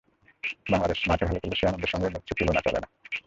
[0.71, 2.87] বাংলাদেশ মাঠে ভালো করলে সেই আনন্দের সঙ্গে অন্য কিছুর তুলনা চলে না।